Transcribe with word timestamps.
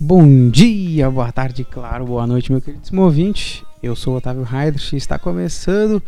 Bom 0.00 0.50
dia, 0.50 1.08
boa 1.08 1.30
tarde, 1.30 1.62
claro, 1.62 2.04
boa 2.04 2.26
noite, 2.26 2.50
meu 2.50 2.60
queridíssimo 2.60 3.02
ouvinte. 3.02 3.64
Eu 3.80 3.94
sou 3.94 4.14
o 4.14 4.16
Otávio 4.16 4.44
Heidrich 4.52 4.96
e 4.96 4.98
está 4.98 5.16
começando 5.16 6.02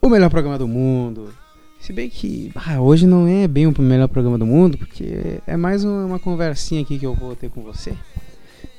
o 0.00 0.08
melhor 0.08 0.30
programa 0.30 0.56
do 0.56 0.68
mundo. 0.68 1.34
Se 1.80 1.92
bem 1.92 2.08
que 2.08 2.52
hoje 2.80 3.08
não 3.08 3.26
é 3.26 3.48
bem 3.48 3.66
o 3.66 3.82
melhor 3.82 4.06
programa 4.06 4.38
do 4.38 4.46
mundo, 4.46 4.78
porque 4.78 5.40
é 5.48 5.56
mais 5.56 5.82
uma 5.82 6.20
conversinha 6.20 6.82
aqui 6.82 6.96
que 6.96 7.06
eu 7.06 7.14
vou 7.14 7.34
ter 7.34 7.50
com 7.50 7.64
você, 7.64 7.92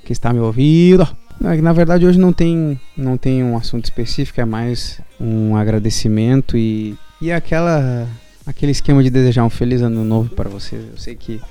que 0.05 0.13
está 0.13 0.31
me 0.31 0.39
ouvindo. 0.39 1.05
Na, 1.41 1.55
na 1.55 1.73
verdade, 1.73 2.05
hoje 2.05 2.19
não 2.19 2.31
tem, 2.31 2.79
não 2.95 3.17
tem 3.17 3.43
um 3.43 3.57
assunto 3.57 3.85
específico, 3.85 4.39
é 4.39 4.45
mais 4.45 5.01
um 5.19 5.55
agradecimento 5.55 6.55
e, 6.55 6.95
e 7.19 7.31
aquela, 7.31 8.07
aquele 8.45 8.71
esquema 8.71 9.01
de 9.01 9.09
desejar 9.09 9.43
um 9.43 9.49
feliz 9.49 9.81
ano 9.81 10.05
novo 10.05 10.29
para 10.35 10.47
você. 10.47 10.75
Eu 10.75 10.97
sei 10.97 11.15
que 11.15 11.41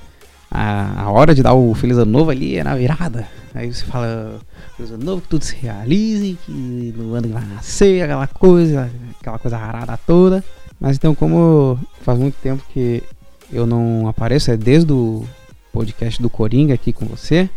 a, 0.49 1.01
a 1.01 1.11
hora 1.11 1.35
de 1.35 1.43
dar 1.43 1.53
o 1.55 1.73
feliz 1.75 1.97
ano 1.97 2.09
novo 2.09 2.31
ali 2.31 2.55
é 2.55 2.63
na 2.63 2.73
virada. 2.73 3.27
Aí 3.53 3.73
você 3.73 3.83
fala 3.83 4.39
feliz 4.77 4.93
ano 4.93 5.03
novo, 5.03 5.23
que 5.23 5.27
tudo 5.27 5.43
se 5.43 5.57
realize, 5.57 6.37
que 6.45 6.93
no 6.95 7.13
ano 7.13 7.27
que 7.27 7.33
vai 7.33 7.45
nascer, 7.45 8.01
aquela 8.01 8.27
coisa, 8.27 8.89
aquela 9.19 9.39
coisa 9.39 9.57
arada 9.57 9.97
toda. 10.07 10.41
Mas 10.79 10.95
então, 10.95 11.13
como 11.13 11.77
faz 12.01 12.17
muito 12.17 12.35
tempo 12.35 12.63
que 12.71 13.03
eu 13.51 13.67
não 13.67 14.07
apareço, 14.07 14.51
é 14.51 14.55
desde 14.55 14.93
o 14.93 15.25
podcast 15.73 16.21
do 16.21 16.29
Coringa 16.29 16.73
aqui 16.73 16.93
com 16.93 17.05
você, 17.05 17.49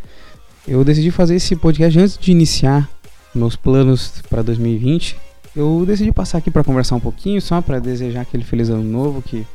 eu 0.67 0.85
decidi 0.85 1.11
fazer 1.11 1.37
esse 1.37 1.55
podcast 1.57 1.99
antes 1.99 2.19
de 2.19 2.31
iniciar 2.31 2.89
meus 3.35 3.57
planos 3.57 4.23
para 4.29 4.43
2020. 4.43 5.17
Eu 5.55 5.85
decidi 5.87 6.13
passar 6.13 6.39
aqui 6.39 6.51
para 6.51 6.65
conversar 6.65 6.97
um 6.97 7.01
pouquinho, 7.01 7.41
só 7.41 7.61
para 7.61 7.79
desejar 7.79 8.23
aquele 8.23 8.45
feliz 8.45 8.69
ano 8.69 8.83
novo, 8.83 9.23
que 9.23 9.47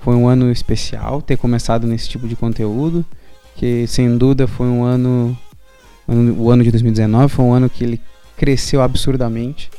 foi 0.00 0.14
um 0.14 0.28
ano 0.28 0.50
especial 0.50 1.22
ter 1.22 1.36
começado 1.36 1.86
nesse 1.86 2.08
tipo 2.08 2.28
de 2.28 2.36
conteúdo, 2.36 3.04
que 3.56 3.86
sem 3.86 4.16
dúvida 4.16 4.46
foi 4.46 4.66
um 4.66 4.84
ano, 4.84 5.36
o 6.06 6.50
ano 6.50 6.62
de 6.62 6.70
2019 6.70 7.28
foi 7.28 7.44
um 7.44 7.52
ano 7.52 7.68
que 7.68 7.84
ele 7.84 8.00
cresceu 8.36 8.82
absurdamente 8.82 9.70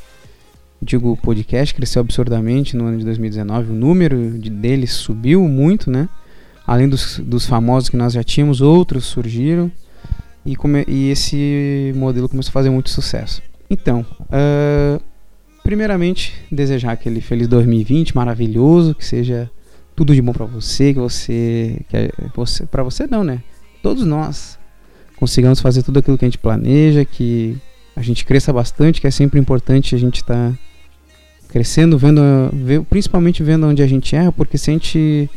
digo, 0.84 1.12
o 1.12 1.16
podcast 1.16 1.74
cresceu 1.74 2.00
absurdamente 2.00 2.76
no 2.76 2.84
ano 2.84 2.98
de 2.98 3.04
2019, 3.04 3.72
o 3.72 3.74
número 3.74 4.38
de 4.38 4.50
deles 4.50 4.92
subiu 4.92 5.48
muito, 5.48 5.90
né? 5.90 6.08
Além 6.66 6.88
dos, 6.88 7.18
dos 7.18 7.46
famosos 7.46 7.88
que 7.88 7.96
nós 7.96 8.12
já 8.12 8.22
tínhamos, 8.22 8.60
outros 8.60 9.04
surgiram 9.04 9.70
e, 10.44 10.54
come, 10.56 10.84
e 10.86 11.10
esse 11.10 11.92
modelo 11.96 12.28
começou 12.28 12.50
a 12.50 12.52
fazer 12.52 12.70
muito 12.70 12.90
sucesso. 12.90 13.42
Então, 13.70 14.04
uh, 14.22 15.02
primeiramente, 15.62 16.34
desejar 16.50 16.92
aquele 16.92 17.20
feliz 17.20 17.48
2020 17.48 18.14
maravilhoso, 18.14 18.94
que 18.94 19.04
seja 19.04 19.50
tudo 19.96 20.14
de 20.14 20.20
bom 20.20 20.32
para 20.32 20.44
você, 20.44 20.92
que 20.92 20.98
você, 20.98 21.80
que 21.88 22.12
você 22.36 22.66
para 22.66 22.82
você 22.82 23.06
não, 23.06 23.24
né? 23.24 23.42
Todos 23.82 24.04
nós 24.04 24.58
consigamos 25.16 25.60
fazer 25.60 25.82
tudo 25.82 25.98
aquilo 25.98 26.18
que 26.18 26.24
a 26.24 26.28
gente 26.28 26.38
planeja, 26.38 27.04
que 27.04 27.56
a 27.96 28.02
gente 28.02 28.24
cresça 28.24 28.52
bastante, 28.52 29.00
que 29.00 29.06
é 29.06 29.10
sempre 29.10 29.38
importante 29.38 29.94
a 29.94 29.98
gente 29.98 30.16
estar 30.16 30.50
tá 30.50 30.58
crescendo, 31.48 31.96
vendo, 31.96 32.20
principalmente 32.90 33.42
vendo 33.42 33.66
onde 33.66 33.82
a 33.82 33.86
gente 33.86 34.16
erra, 34.16 34.32
porque 34.32 34.58
se 34.58 34.70
a 34.70 34.72
gente 34.72 35.30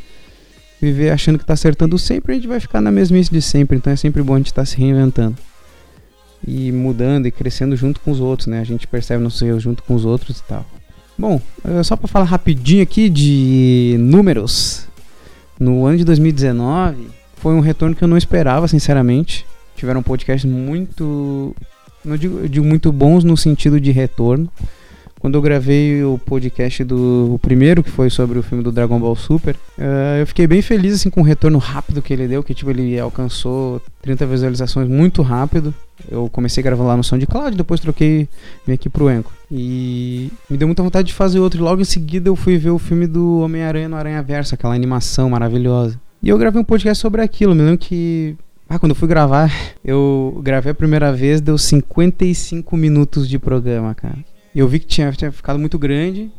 viver 0.81 1.09
achando 1.09 1.37
que 1.37 1.43
está 1.43 1.53
acertando 1.53 1.97
sempre, 1.97 2.33
a 2.33 2.35
gente 2.35 2.47
vai 2.47 2.59
ficar 2.59 2.81
na 2.81 2.91
mesmice 2.91 3.31
de 3.31 3.41
sempre. 3.41 3.77
Então 3.77 3.91
é 3.91 3.95
sempre 3.95 4.21
bom 4.21 4.35
a 4.35 4.37
gente 4.37 4.47
estar 4.47 4.61
tá 4.61 4.65
se 4.65 4.77
reinventando 4.77 5.37
e 6.45 6.71
mudando 6.71 7.25
e 7.25 7.31
crescendo 7.31 7.75
junto 7.75 7.99
com 8.01 8.11
os 8.11 8.19
outros, 8.19 8.47
né? 8.47 8.59
A 8.59 8.63
gente 8.63 8.87
percebe 8.87 9.23
nossos 9.23 9.41
erros 9.41 9.63
junto 9.63 9.83
com 9.83 9.95
os 9.95 10.05
outros 10.05 10.39
e 10.39 10.43
tal. 10.43 10.65
Bom, 11.17 11.41
é 11.63 11.81
só 11.81 11.95
para 11.95 12.07
falar 12.07 12.25
rapidinho 12.25 12.83
aqui 12.83 13.09
de 13.09 13.95
números. 13.99 14.87
No 15.59 15.85
ano 15.85 15.97
de 15.97 16.05
2019 16.05 17.07
foi 17.37 17.53
um 17.53 17.59
retorno 17.59 17.95
que 17.95 18.03
eu 18.03 18.07
não 18.07 18.17
esperava, 18.17 18.67
sinceramente. 18.67 19.45
Tiveram 19.75 20.03
podcasts 20.03 20.49
muito, 20.49 21.55
não 22.05 22.17
digo, 22.17 22.39
eu 22.39 22.47
digo 22.47 22.65
muito 22.65 22.91
bons 22.91 23.23
no 23.23 23.35
sentido 23.35 23.79
de 23.79 23.91
retorno 23.91 24.49
quando 25.19 25.35
eu 25.35 25.41
gravei 25.41 26.03
o 26.03 26.19
podcast 26.19 26.83
do 26.83 27.33
o 27.33 27.39
primeiro, 27.39 27.83
que 27.83 27.89
foi 27.89 28.09
sobre 28.09 28.37
o 28.37 28.43
filme 28.43 28.63
do 28.63 28.71
Dragon 28.71 28.99
Ball 28.99 29.15
Super, 29.15 29.55
uh, 29.77 30.19
eu 30.19 30.27
fiquei 30.27 30.45
bem 30.45 30.61
feliz 30.61 30.93
assim 30.93 31.09
com 31.09 31.21
o 31.21 31.23
retorno 31.23 31.57
rápido 31.57 32.01
que 32.01 32.13
ele 32.13 32.27
deu, 32.27 32.43
que 32.43 32.53
tipo 32.53 32.69
ele 32.69 32.99
alcançou 32.99 33.81
30 34.01 34.25
visualizações 34.25 34.87
muito 34.87 35.21
rápido. 35.21 35.73
Eu 36.09 36.29
comecei 36.29 36.61
a 36.61 36.63
gravar 36.63 36.83
lá 36.83 36.95
no 36.95 37.03
SoundCloud, 37.03 37.57
depois 37.57 37.79
troquei 37.79 38.29
vim 38.65 38.73
aqui 38.73 38.87
pro 38.87 39.07
Anchor. 39.07 39.31
E 39.51 40.31
me 40.47 40.55
deu 40.55 40.67
muita 40.67 40.83
vontade 40.83 41.07
de 41.07 41.13
fazer 41.13 41.39
outro. 41.39 41.59
E 41.59 41.63
logo 41.63 41.81
em 41.81 41.85
seguida 41.85 42.29
eu 42.29 42.35
fui 42.35 42.57
ver 42.57 42.69
o 42.69 42.77
filme 42.77 43.07
do 43.07 43.39
Homem-Aranha 43.39 43.89
no 43.89 43.95
Aranha 43.95 44.21
Verso, 44.21 44.53
aquela 44.53 44.75
animação 44.75 45.31
maravilhosa. 45.31 45.99
E 46.21 46.29
eu 46.29 46.37
gravei 46.37 46.61
um 46.61 46.65
podcast 46.65 47.01
sobre 47.01 47.21
aquilo. 47.21 47.55
Me 47.55 47.63
lembro 47.63 47.79
que 47.79 48.35
ah, 48.69 48.77
quando 48.77 48.91
eu 48.91 48.95
fui 48.95 49.07
gravar, 49.07 49.51
eu 49.83 50.39
gravei 50.43 50.71
a 50.71 50.75
primeira 50.75 51.11
vez, 51.11 51.41
deu 51.41 51.57
55 51.57 52.77
minutos 52.77 53.27
de 53.27 53.39
programa, 53.39 53.95
cara 53.95 54.17
eu 54.59 54.67
vi 54.67 54.79
que 54.79 54.87
tinha, 54.87 55.11
tinha 55.11 55.31
ficado 55.31 55.59
muito 55.59 55.77
grande 55.77 56.31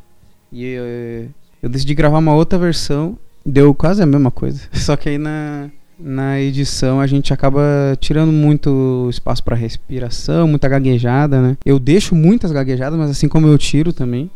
e 0.51 0.65
eu, 0.65 0.85
eu, 1.63 1.69
decidi 1.69 1.95
gravar 1.95 2.19
uma 2.19 2.35
outra 2.35 2.59
versão. 2.59 3.19
Deu 3.45 3.73
quase 3.75 4.03
a 4.03 4.07
mesma 4.07 4.31
coisa. 4.31 4.63
Só 4.73 4.97
que 4.97 5.09
aí 5.09 5.19
na, 5.19 5.71
na 5.99 6.41
edição 6.41 7.01
a 7.01 7.07
gente 7.07 7.33
acaba 7.33 7.63
tirando 8.01 8.33
muito 8.33 9.09
espaço 9.11 9.43
para 9.43 9.57
respiração, 9.57 10.49
muita 10.49 10.69
gaguejada, 10.69 11.41
né? 11.41 11.57
Eu 11.65 11.79
deixo 11.79 12.15
muitas 12.15 12.53
gaguejadas, 12.53 12.99
mas 12.99 13.11
assim 13.11 13.29
como 13.29 13.47
eu 13.47 13.57
tiro 13.57 13.93
também. 13.93 14.31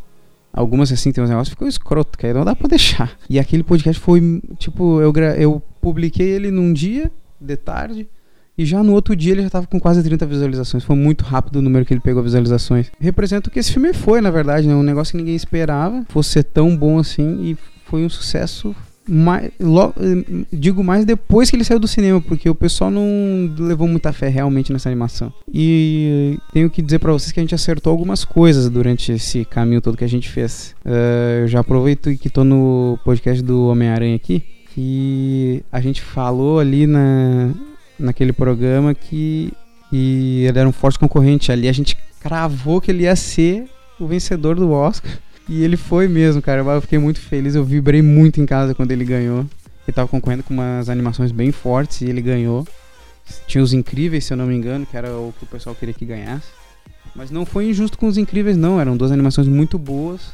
Algumas 0.52 0.92
assim 0.92 1.10
tem 1.12 1.24
uns 1.24 1.30
negócios 1.30 1.48
ficam 1.48 1.66
escroto, 1.66 2.18
que 2.18 2.26
aí 2.26 2.34
não 2.34 2.44
dá 2.44 2.54
pra 2.54 2.68
deixar. 2.70 3.16
E 3.28 3.38
aquele 3.38 3.62
podcast 3.62 4.00
foi, 4.00 4.42
tipo, 4.58 5.00
eu, 5.00 5.12
eu 5.38 5.62
publiquei 5.80 6.28
ele 6.28 6.50
num 6.50 6.72
dia 6.72 7.10
de 7.40 7.56
tarde. 7.56 8.08
E 8.56 8.64
já 8.64 8.82
no 8.82 8.92
outro 8.92 9.16
dia 9.16 9.32
ele 9.32 9.42
já 9.42 9.46
estava 9.46 9.66
com 9.66 9.80
quase 9.80 10.02
30 10.02 10.26
visualizações. 10.26 10.84
Foi 10.84 10.96
muito 10.96 11.24
rápido 11.24 11.56
o 11.56 11.62
número 11.62 11.84
que 11.84 11.94
ele 11.94 12.00
pegou 12.00 12.22
visualizações. 12.22 12.90
Representa 13.00 13.48
o 13.48 13.52
que 13.52 13.58
esse 13.58 13.72
filme 13.72 13.92
foi, 13.92 14.20
na 14.20 14.30
verdade, 14.30 14.68
né? 14.68 14.74
Um 14.74 14.82
negócio 14.82 15.12
que 15.12 15.18
ninguém 15.18 15.34
esperava 15.34 16.04
fosse 16.08 16.30
ser 16.30 16.44
tão 16.44 16.76
bom 16.76 16.98
assim 16.98 17.42
e 17.42 17.56
foi 17.86 18.04
um 18.04 18.10
sucesso 18.10 18.74
mais, 19.08 19.50
logo, 19.60 19.94
digo 20.52 20.82
mais 20.84 21.04
depois 21.04 21.50
que 21.50 21.56
ele 21.56 21.64
saiu 21.64 21.80
do 21.80 21.88
cinema, 21.88 22.20
porque 22.20 22.48
o 22.48 22.54
pessoal 22.54 22.90
não 22.90 23.52
levou 23.58 23.88
muita 23.88 24.12
fé 24.12 24.28
realmente 24.28 24.72
nessa 24.72 24.88
animação. 24.88 25.32
E 25.52 26.38
tenho 26.52 26.70
que 26.70 26.80
dizer 26.80 26.98
para 26.98 27.12
vocês 27.12 27.32
que 27.32 27.40
a 27.40 27.42
gente 27.42 27.54
acertou 27.54 27.90
algumas 27.90 28.24
coisas 28.24 28.68
durante 28.68 29.12
esse 29.12 29.44
caminho 29.44 29.80
todo 29.80 29.96
que 29.96 30.04
a 30.04 30.08
gente 30.08 30.28
fez. 30.28 30.74
Uh, 30.84 31.42
eu 31.42 31.48
já 31.48 31.60
aproveito 31.60 32.16
que 32.16 32.30
tô 32.30 32.44
no 32.44 32.98
podcast 33.04 33.42
do 33.42 33.66
Homem-Aranha 33.66 34.16
aqui, 34.16 34.42
que 34.74 35.64
a 35.70 35.80
gente 35.80 36.00
falou 36.00 36.60
ali 36.60 36.86
na, 36.86 37.50
naquele 38.02 38.32
programa 38.32 38.94
que 38.94 39.52
e 39.92 40.46
ele 40.46 40.58
era 40.58 40.68
um 40.68 40.72
forte 40.72 40.98
concorrente. 40.98 41.52
Ali 41.52 41.68
a 41.68 41.72
gente 41.72 41.96
cravou 42.18 42.80
que 42.80 42.90
ele 42.90 43.02
ia 43.02 43.14
ser 43.14 43.68
o 44.00 44.06
vencedor 44.06 44.56
do 44.56 44.70
Oscar. 44.72 45.12
E 45.48 45.62
ele 45.62 45.76
foi 45.76 46.08
mesmo, 46.08 46.40
cara. 46.40 46.62
Eu 46.62 46.80
fiquei 46.80 46.98
muito 46.98 47.20
feliz. 47.20 47.54
Eu 47.54 47.64
vibrei 47.64 48.00
muito 48.00 48.40
em 48.40 48.46
casa 48.46 48.74
quando 48.74 48.90
ele 48.90 49.04
ganhou. 49.04 49.40
Ele 49.86 49.94
tava 49.94 50.08
concorrendo 50.08 50.42
com 50.42 50.54
umas 50.54 50.88
animações 50.88 51.30
bem 51.30 51.52
fortes 51.52 52.00
e 52.00 52.06
ele 52.06 52.22
ganhou. 52.22 52.66
Tinha 53.46 53.62
os 53.62 53.74
incríveis, 53.74 54.24
se 54.24 54.32
eu 54.32 54.36
não 54.36 54.46
me 54.46 54.54
engano, 54.54 54.86
que 54.86 54.96
era 54.96 55.10
o 55.10 55.34
que 55.38 55.44
o 55.44 55.46
pessoal 55.46 55.74
queria 55.74 55.94
que 55.94 56.06
ganhasse. 56.06 56.48
Mas 57.14 57.30
não 57.30 57.44
foi 57.44 57.68
injusto 57.68 57.98
com 57.98 58.06
os 58.06 58.16
incríveis, 58.16 58.56
não. 58.56 58.80
Eram 58.80 58.96
duas 58.96 59.12
animações 59.12 59.46
muito 59.46 59.78
boas. 59.78 60.32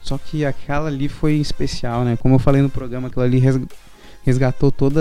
Só 0.00 0.16
que 0.16 0.44
aquela 0.44 0.88
ali 0.88 1.08
foi 1.08 1.34
especial, 1.34 2.04
né? 2.04 2.16
Como 2.16 2.36
eu 2.36 2.38
falei 2.38 2.62
no 2.62 2.70
programa, 2.70 3.08
aquela 3.08 3.26
ali 3.26 3.38
resgatou 4.26 4.72
toda 4.72 5.00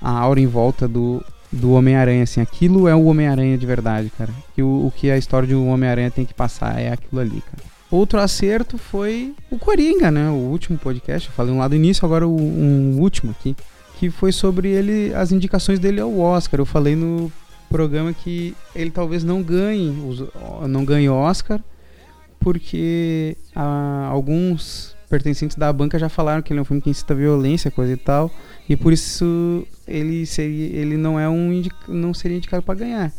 a 0.00 0.10
aura 0.10 0.40
em 0.40 0.46
volta 0.46 0.86
do, 0.86 1.22
do 1.50 1.72
Homem-Aranha, 1.72 2.22
assim. 2.22 2.40
Aquilo 2.40 2.86
é 2.86 2.94
o 2.94 3.06
Homem-Aranha 3.06 3.58
de 3.58 3.66
verdade, 3.66 4.10
cara. 4.16 4.30
E 4.56 4.62
o, 4.62 4.86
o 4.86 4.92
que 4.94 5.10
a 5.10 5.18
história 5.18 5.48
de 5.48 5.56
um 5.56 5.68
Homem-Aranha 5.68 6.10
tem 6.10 6.24
que 6.24 6.32
passar 6.32 6.80
é 6.80 6.92
aquilo 6.92 7.20
ali, 7.20 7.42
cara. 7.42 7.74
Outro 7.90 8.20
acerto 8.20 8.78
foi 8.78 9.34
o 9.50 9.58
Coringa, 9.58 10.10
né? 10.10 10.30
O 10.30 10.34
último 10.34 10.78
podcast. 10.78 11.28
Eu 11.28 11.34
falei 11.34 11.52
um 11.52 11.58
lá 11.58 11.66
do 11.66 11.74
início, 11.74 12.06
agora 12.06 12.26
o, 12.26 12.40
um 12.40 12.98
último 13.00 13.32
aqui. 13.32 13.56
Que 13.98 14.08
foi 14.08 14.30
sobre 14.30 14.68
ele, 14.68 15.12
as 15.14 15.32
indicações 15.32 15.80
dele 15.80 16.00
ao 16.00 16.16
Oscar. 16.18 16.60
Eu 16.60 16.66
falei 16.66 16.94
no 16.94 17.30
programa 17.68 18.12
que 18.12 18.54
ele 18.74 18.90
talvez 18.90 19.24
não 19.24 19.42
ganhe, 19.42 19.92
não 20.68 20.84
ganhe 20.84 21.08
Oscar, 21.08 21.60
porque 22.38 23.36
ah, 23.54 24.08
alguns 24.12 24.93
pertencentes 25.14 25.56
da 25.56 25.72
banca 25.72 25.96
já 25.96 26.08
falaram 26.08 26.42
que 26.42 26.52
ele 26.52 26.58
é 26.58 26.62
um 26.62 26.64
filme 26.64 26.82
que 26.82 26.90
incita 26.90 27.14
violência, 27.14 27.70
coisa 27.70 27.92
e 27.92 27.96
tal, 27.96 28.28
e 28.68 28.76
por 28.76 28.92
isso 28.92 29.64
ele 29.86 30.26
seria, 30.26 30.76
ele 30.76 30.96
não 30.96 31.20
é 31.20 31.28
um 31.28 31.62
não 31.86 32.12
seria 32.12 32.36
indicado 32.36 32.64
para 32.64 32.74
ganhar. 32.74 33.12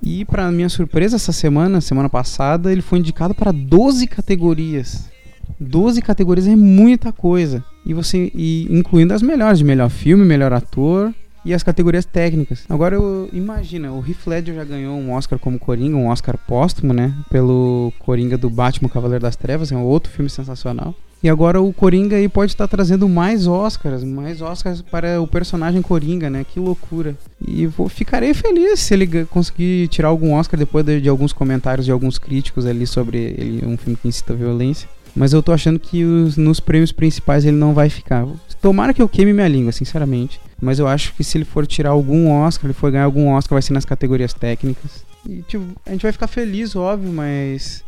E 0.00 0.24
para 0.24 0.50
minha 0.52 0.68
surpresa 0.68 1.16
essa 1.16 1.32
semana, 1.32 1.80
semana 1.80 2.08
passada, 2.08 2.70
ele 2.70 2.80
foi 2.80 3.00
indicado 3.00 3.34
para 3.34 3.50
12 3.50 4.06
categorias. 4.06 5.10
12 5.58 6.00
categorias 6.00 6.46
é 6.46 6.54
muita 6.54 7.12
coisa. 7.12 7.64
E 7.84 7.92
você 7.92 8.30
e 8.34 8.68
incluindo 8.70 9.12
as 9.12 9.22
melhores, 9.22 9.58
de 9.58 9.64
melhor 9.64 9.90
filme, 9.90 10.24
melhor 10.24 10.52
ator, 10.52 11.12
e 11.44 11.52
as 11.52 11.62
categorias 11.62 12.04
técnicas. 12.04 12.64
Agora 12.68 12.94
eu 12.94 13.28
imagina, 13.32 13.92
o 13.92 13.98
Heath 13.98 14.26
Ledger 14.26 14.54
já 14.54 14.64
ganhou 14.64 14.96
um 14.96 15.12
Oscar 15.12 15.40
como 15.40 15.58
Coringa, 15.58 15.96
um 15.96 16.08
Oscar 16.08 16.38
póstumo, 16.38 16.92
né? 16.92 17.12
Pelo 17.30 17.92
Coringa 17.98 18.38
do 18.38 18.48
Batman 18.48 18.88
Cavaleiro 18.88 19.22
das 19.22 19.34
Trevas, 19.34 19.72
é 19.72 19.76
um 19.76 19.84
outro 19.84 20.12
filme 20.12 20.30
sensacional. 20.30 20.94
E 21.22 21.28
agora 21.28 21.60
o 21.60 21.72
Coringa 21.72 22.16
aí 22.16 22.28
pode 22.28 22.52
estar 22.52 22.66
trazendo 22.66 23.08
mais 23.08 23.46
Oscars, 23.46 24.02
mais 24.02 24.42
Oscars 24.42 24.82
para 24.82 25.20
o 25.20 25.26
personagem 25.26 25.80
Coringa, 25.80 26.28
né? 26.28 26.44
Que 26.44 26.58
loucura. 26.58 27.16
E 27.46 27.66
vou, 27.66 27.88
ficarei 27.88 28.34
feliz 28.34 28.80
se 28.80 28.92
ele 28.92 29.24
conseguir 29.26 29.86
tirar 29.88 30.08
algum 30.08 30.34
Oscar 30.34 30.58
depois 30.58 30.84
de, 30.84 31.00
de 31.00 31.08
alguns 31.08 31.32
comentários 31.32 31.86
de 31.86 31.92
alguns 31.92 32.18
críticos 32.18 32.66
ali 32.66 32.86
sobre 32.86 33.18
ele, 33.18 33.64
um 33.64 33.76
filme 33.76 33.96
que 33.96 34.08
incita 34.08 34.34
violência. 34.34 34.88
Mas 35.14 35.32
eu 35.32 35.42
tô 35.42 35.52
achando 35.52 35.78
que 35.78 36.04
os, 36.04 36.36
nos 36.36 36.58
prêmios 36.58 36.90
principais 36.90 37.44
ele 37.44 37.56
não 37.56 37.74
vai 37.74 37.88
ficar. 37.88 38.26
Tomara 38.60 38.94
que 38.94 39.02
eu 39.02 39.08
queime 39.08 39.32
minha 39.32 39.48
língua, 39.48 39.70
sinceramente. 39.70 40.40
Mas 40.60 40.78
eu 40.78 40.88
acho 40.88 41.14
que 41.14 41.22
se 41.22 41.36
ele 41.36 41.44
for 41.44 41.66
tirar 41.66 41.90
algum 41.90 42.30
Oscar, 42.30 42.66
ele 42.66 42.72
for 42.72 42.90
ganhar 42.90 43.04
algum 43.04 43.28
Oscar, 43.28 43.56
vai 43.56 43.62
ser 43.62 43.74
nas 43.74 43.84
categorias 43.84 44.32
técnicas. 44.32 45.04
E, 45.28 45.42
tipo, 45.42 45.64
a 45.86 45.90
gente 45.90 46.02
vai 46.02 46.12
ficar 46.12 46.26
feliz, 46.26 46.74
óbvio, 46.74 47.12
mas 47.12 47.84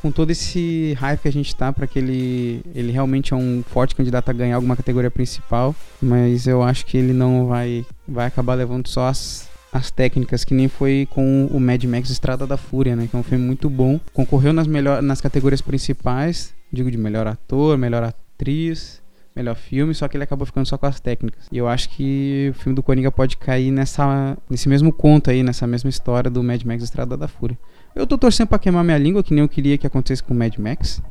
com 0.00 0.10
todo 0.10 0.30
esse 0.30 0.94
hype 0.98 1.20
que 1.20 1.28
a 1.28 1.32
gente 1.32 1.54
tá 1.54 1.72
para 1.72 1.86
que 1.86 1.98
ele, 1.98 2.62
ele 2.74 2.92
realmente 2.92 3.32
é 3.32 3.36
um 3.36 3.62
forte 3.66 3.94
candidato 3.94 4.28
a 4.28 4.32
ganhar 4.32 4.56
alguma 4.56 4.76
categoria 4.76 5.10
principal, 5.10 5.74
mas 6.00 6.46
eu 6.46 6.62
acho 6.62 6.86
que 6.86 6.96
ele 6.96 7.12
não 7.12 7.46
vai 7.46 7.84
vai 8.06 8.26
acabar 8.26 8.54
levando 8.54 8.88
só 8.88 9.08
as, 9.08 9.48
as 9.72 9.90
técnicas, 9.90 10.44
que 10.44 10.54
nem 10.54 10.68
foi 10.68 11.08
com 11.10 11.46
o 11.46 11.60
Mad 11.60 11.82
Max 11.84 12.10
Estrada 12.10 12.46
da 12.46 12.56
Fúria, 12.56 12.96
né? 12.96 13.06
Que 13.08 13.16
é 13.16 13.18
um 13.18 13.22
filme 13.22 13.44
muito 13.44 13.68
bom. 13.68 14.00
Concorreu 14.12 14.52
nas, 14.52 14.66
melhor, 14.66 15.02
nas 15.02 15.20
categorias 15.20 15.60
principais, 15.60 16.54
digo 16.72 16.90
de 16.90 16.96
melhor 16.96 17.26
ator, 17.26 17.76
melhor 17.76 18.02
atriz, 18.02 19.02
melhor 19.34 19.54
filme, 19.54 19.94
só 19.94 20.08
que 20.08 20.16
ele 20.16 20.24
acabou 20.24 20.46
ficando 20.46 20.66
só 20.66 20.78
com 20.78 20.86
as 20.86 20.98
técnicas. 20.98 21.46
E 21.52 21.58
eu 21.58 21.68
acho 21.68 21.90
que 21.90 22.52
o 22.52 22.58
filme 22.58 22.74
do 22.74 22.82
Coringa 22.82 23.12
pode 23.12 23.36
cair 23.36 23.70
nessa, 23.70 24.36
nesse 24.48 24.68
mesmo 24.68 24.90
conto 24.90 25.30
aí, 25.30 25.42
nessa 25.42 25.66
mesma 25.66 25.90
história 25.90 26.30
do 26.30 26.42
Mad 26.42 26.62
Max 26.64 26.82
Estrada 26.82 27.16
da 27.16 27.28
Fúria. 27.28 27.58
Eu 27.96 28.06
tô 28.06 28.18
torcendo 28.18 28.48
pra 28.48 28.58
queimar 28.58 28.84
minha 28.84 28.98
língua, 28.98 29.22
que 29.22 29.32
nem 29.32 29.42
eu 29.42 29.48
queria 29.48 29.78
que 29.78 29.86
acontecesse 29.86 30.22
com 30.22 30.34
o 30.34 30.36
Mad 30.36 30.54
Max. 30.58 31.02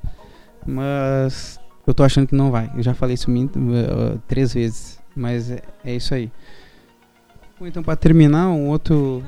Mas 0.63 1.59
eu 1.85 1.95
tô 1.95 2.03
achando 2.03 2.27
que 2.27 2.35
não 2.35 2.51
vai. 2.51 2.71
Eu 2.77 2.83
já 2.83 2.93
falei 2.93 3.15
isso 3.15 3.31
uh, 3.31 4.19
três 4.27 4.53
vezes. 4.53 4.99
Mas 5.15 5.49
é, 5.49 5.63
é 5.83 5.95
isso 5.95 6.13
aí. 6.13 6.31
Então, 7.59 7.81
para 7.81 7.95
terminar, 7.95 8.49
um 8.49 8.69
outro. 8.69 9.23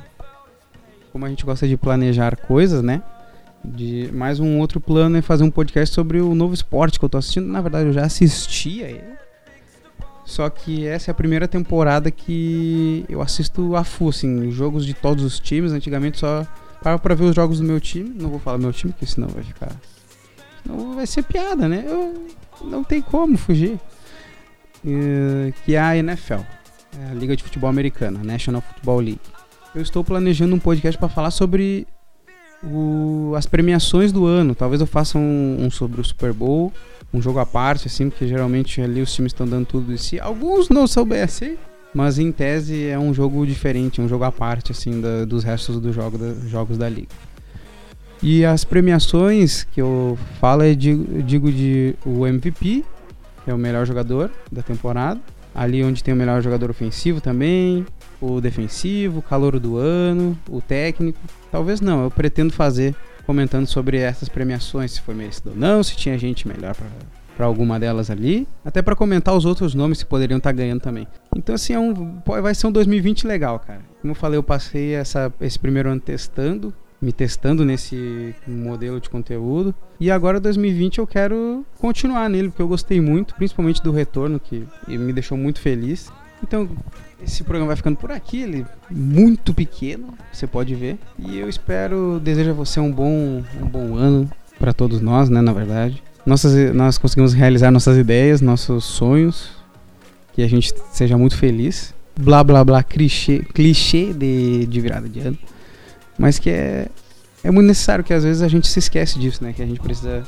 Como 1.11 1.25
a 1.25 1.29
gente 1.29 1.43
gosta 1.43 1.67
de 1.67 1.75
planejar 1.75 2.35
coisas, 2.35 2.83
né? 2.83 3.01
De 3.65 4.11
mais 4.13 4.39
um 4.39 4.59
outro 4.59 4.79
plano 4.79 5.17
é 5.17 5.21
fazer 5.23 5.43
um 5.43 5.49
podcast 5.49 5.95
sobre 5.95 6.21
o 6.21 6.35
novo 6.35 6.53
esporte 6.53 6.99
que 6.99 7.05
eu 7.05 7.09
tô 7.09 7.17
assistindo. 7.17 7.47
Na 7.47 7.59
verdade, 7.59 7.87
eu 7.87 7.93
já 7.93 8.05
assistia 8.05 8.87
ele. 8.87 9.17
Só 10.23 10.47
que 10.47 10.85
essa 10.85 11.09
é 11.09 11.11
a 11.11 11.15
primeira 11.15 11.47
temporada 11.47 12.11
que 12.11 13.03
eu 13.09 13.19
assisto 13.19 13.75
a 13.75 13.83
full, 13.83 14.09
assim, 14.09 14.51
jogos 14.51 14.85
de 14.85 14.93
todos 14.93 15.23
os 15.23 15.39
times. 15.39 15.71
Antigamente 15.71 16.19
só 16.19 16.45
Paro 16.81 16.99
pra 16.99 17.15
ver 17.15 17.25
os 17.25 17.35
jogos 17.35 17.59
do 17.59 17.65
meu 17.65 17.79
time. 17.79 18.13
Não 18.15 18.29
vou 18.29 18.39
falar 18.39 18.57
meu 18.57 18.73
time, 18.73 18.91
porque 18.93 19.05
senão 19.05 19.27
vai 19.27 19.43
ficar. 19.43 19.71
Senão 20.63 20.95
vai 20.95 21.07
ser 21.07 21.23
piada, 21.23 21.67
né? 21.67 21.83
Eu, 21.85 22.27
não 22.63 22.83
tem 22.83 23.01
como 23.01 23.37
fugir. 23.37 23.79
Uh, 24.85 25.51
que 25.65 25.75
é 25.75 25.79
a 25.79 25.97
NFL, 25.97 26.35
é 26.35 27.11
a 27.11 27.13
Liga 27.13 27.35
de 27.35 27.43
Futebol 27.43 27.69
Americana, 27.69 28.23
National 28.23 28.61
Football 28.61 28.99
League. 28.99 29.19
Eu 29.75 29.81
estou 29.81 30.03
planejando 30.03 30.55
um 30.55 30.59
podcast 30.59 30.97
para 30.97 31.09
falar 31.09 31.31
sobre 31.31 31.87
o, 32.63 33.33
as 33.35 33.45
premiações 33.45 34.11
do 34.11 34.25
ano. 34.25 34.55
Talvez 34.55 34.81
eu 34.81 34.87
faça 34.87 35.17
um, 35.17 35.57
um, 35.59 35.71
sobre 35.71 35.99
o 35.99 36.03
Super 36.03 36.31
Bowl, 36.33 36.71
um 37.13 37.21
jogo 37.21 37.39
à 37.39 37.45
parte, 37.45 37.87
assim, 37.87 38.09
porque 38.09 38.27
geralmente 38.27 38.81
ali 38.81 39.01
os 39.01 39.13
times 39.13 39.31
estão 39.31 39.47
dando 39.47 39.65
tudo 39.65 39.91
de 39.91 39.97
si. 39.97 40.19
Alguns 40.19 40.69
não 40.69 40.87
soubessem, 40.87 41.57
mas 41.93 42.19
em 42.19 42.31
tese 42.31 42.87
é 42.87 42.97
um 42.97 43.13
jogo 43.13 43.45
diferente, 43.45 44.01
um 44.01 44.07
jogo 44.07 44.23
à 44.23 44.31
parte 44.31 44.71
assim 44.71 45.01
da, 45.01 45.25
dos 45.25 45.43
restos 45.43 45.79
dos 45.79 45.95
jogo 45.95 46.17
da, 46.17 46.33
jogos 46.47 46.77
da 46.77 46.87
liga. 46.87 47.07
E 48.21 48.43
as 48.43 48.63
premiações 48.63 49.63
que 49.63 49.81
eu 49.81 50.17
falo 50.39 50.63
é 50.63 50.73
digo 50.73 51.51
de 51.51 51.95
o 52.05 52.25
MVP, 52.25 52.83
que 53.43 53.51
é 53.51 53.53
o 53.53 53.57
melhor 53.57 53.85
jogador 53.85 54.31
da 54.51 54.63
temporada, 54.63 55.19
ali 55.53 55.83
onde 55.83 56.03
tem 56.03 56.13
o 56.13 56.17
melhor 56.17 56.41
jogador 56.41 56.69
ofensivo 56.69 57.21
também, 57.21 57.85
o 58.19 58.41
defensivo, 58.41 59.19
o 59.19 59.21
calor 59.21 59.59
do 59.59 59.77
ano, 59.77 60.37
o 60.49 60.61
técnico. 60.61 61.19
Talvez 61.51 61.79
não, 61.79 62.03
eu 62.03 62.11
pretendo 62.11 62.53
fazer 62.53 62.95
comentando 63.25 63.67
sobre 63.67 63.97
essas 63.97 64.29
premiações, 64.29 64.91
se 64.91 65.01
foi 65.01 65.13
merecido 65.13 65.49
ou 65.49 65.55
não, 65.55 65.83
se 65.83 65.95
tinha 65.95 66.17
gente 66.17 66.47
melhor 66.47 66.73
para 66.73 66.87
para 67.37 67.45
alguma 67.45 67.79
delas 67.79 68.09
ali, 68.09 68.47
até 68.65 68.81
para 68.81 68.95
comentar 68.95 69.35
os 69.35 69.45
outros 69.45 69.75
nomes 69.75 70.01
que 70.01 70.09
poderiam 70.09 70.39
estar 70.39 70.49
tá 70.49 70.55
ganhando 70.55 70.81
também. 70.81 71.07
Então 71.35 71.53
assim, 71.53 71.73
é 71.73 71.79
um, 71.79 72.19
vai 72.25 72.55
ser 72.55 72.65
um 72.65 72.71
2020 72.71 73.27
legal, 73.27 73.59
cara. 73.59 73.81
Como 74.01 74.11
eu 74.11 74.15
falei, 74.15 74.39
eu 74.39 74.43
passei 74.43 74.95
essa, 74.95 75.31
esse 75.39 75.59
primeiro 75.59 75.89
ano 75.89 76.01
testando, 76.01 76.73
me 76.99 77.13
testando 77.13 77.63
nesse 77.63 78.33
modelo 78.47 78.99
de 78.99 79.07
conteúdo. 79.07 79.73
E 79.99 80.09
agora 80.09 80.39
2020 80.39 80.97
eu 80.97 81.05
quero 81.05 81.63
continuar 81.77 82.27
nele, 82.27 82.49
porque 82.49 82.63
eu 82.63 82.67
gostei 82.67 82.99
muito, 82.99 83.35
principalmente 83.35 83.83
do 83.83 83.91
retorno, 83.91 84.39
que 84.39 84.67
me 84.87 85.13
deixou 85.13 85.37
muito 85.37 85.61
feliz. 85.61 86.11
Então, 86.41 86.67
esse 87.23 87.43
programa 87.43 87.67
vai 87.67 87.75
ficando 87.75 87.97
por 87.97 88.11
aqui, 88.11 88.41
ele 88.41 88.61
é 88.61 88.93
muito 88.93 89.53
pequeno, 89.53 90.09
você 90.31 90.47
pode 90.47 90.73
ver. 90.73 90.97
E 91.19 91.37
eu 91.37 91.47
espero, 91.47 92.19
desejo 92.19 92.49
a 92.51 92.53
você 92.53 92.79
um 92.79 92.91
bom, 92.91 93.43
um 93.61 93.67
bom 93.67 93.95
ano 93.95 94.29
para 94.57 94.73
todos 94.73 95.01
nós, 95.01 95.29
né, 95.29 95.39
na 95.39 95.53
verdade 95.53 96.01
nossas, 96.27 96.75
nós 96.75 96.97
conseguimos 96.97 97.33
realizar 97.33 97.71
nossas 97.71 97.97
ideias, 97.97 98.41
nossos 98.41 98.83
sonhos, 98.83 99.49
que 100.33 100.41
a 100.41 100.47
gente 100.47 100.73
seja 100.91 101.17
muito 101.17 101.37
feliz. 101.37 101.93
Blá 102.19 102.43
blá 102.43 102.65
blá, 102.65 102.83
clichê, 102.83 103.39
clichê 103.53 104.13
de, 104.13 104.65
de 104.65 104.81
virada 104.81 105.07
de 105.07 105.21
ano. 105.21 105.37
Mas 106.19 106.37
que 106.37 106.49
é, 106.49 106.89
é 107.43 107.49
muito 107.49 107.67
necessário 107.67 108.03
que 108.03 108.13
às 108.13 108.25
vezes 108.25 108.41
a 108.41 108.47
gente 108.49 108.67
se 108.67 108.77
esquece 108.77 109.17
disso, 109.17 109.41
né? 109.41 109.53
Que 109.53 109.63
a 109.63 109.65
gente 109.65 109.79
precisa 109.79 110.23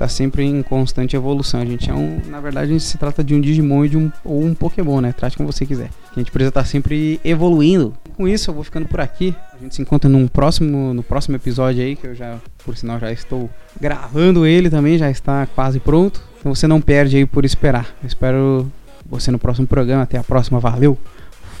tá 0.00 0.08
sempre 0.08 0.42
em 0.44 0.62
constante 0.62 1.14
evolução. 1.14 1.60
A 1.60 1.66
gente 1.66 1.90
é 1.90 1.94
um, 1.94 2.22
na 2.26 2.40
verdade, 2.40 2.70
a 2.70 2.72
gente 2.72 2.84
se 2.84 2.96
trata 2.96 3.22
de 3.22 3.34
um 3.34 3.40
Digimon 3.40 3.86
de 3.86 3.98
um, 3.98 4.10
ou 4.24 4.42
um 4.42 4.54
Pokémon, 4.54 4.98
né? 4.98 5.12
Trate 5.12 5.36
como 5.36 5.52
você 5.52 5.66
quiser. 5.66 5.90
A 6.10 6.18
gente 6.18 6.32
precisa 6.32 6.48
estar 6.48 6.64
sempre 6.64 7.20
evoluindo. 7.22 7.94
Com 8.16 8.26
isso, 8.26 8.48
eu 8.48 8.54
vou 8.54 8.64
ficando 8.64 8.88
por 8.88 8.98
aqui. 8.98 9.36
A 9.52 9.62
gente 9.62 9.74
se 9.74 9.82
encontra 9.82 10.08
num 10.08 10.26
próximo, 10.26 10.94
no 10.94 11.02
próximo 11.02 11.36
episódio 11.36 11.82
aí, 11.82 11.96
que 11.96 12.06
eu 12.06 12.14
já, 12.14 12.38
por 12.64 12.74
sinal, 12.78 12.98
já 12.98 13.12
estou 13.12 13.50
gravando 13.78 14.46
ele 14.46 14.70
também, 14.70 14.96
já 14.96 15.10
está 15.10 15.46
quase 15.54 15.78
pronto. 15.78 16.22
Então 16.38 16.54
você 16.54 16.66
não 16.66 16.80
perde 16.80 17.18
aí 17.18 17.26
por 17.26 17.44
esperar. 17.44 17.94
Eu 18.02 18.06
espero 18.06 18.72
você 19.04 19.30
no 19.30 19.38
próximo 19.38 19.66
programa. 19.66 20.04
Até 20.04 20.16
a 20.16 20.24
próxima. 20.24 20.58
Valeu! 20.58 20.96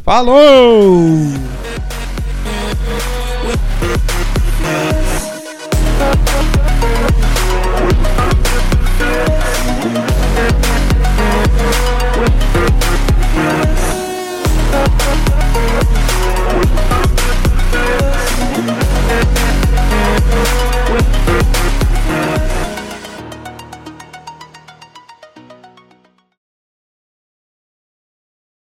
Falou! 0.02 1.28